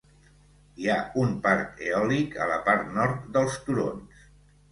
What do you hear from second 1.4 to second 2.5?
parc eòlic a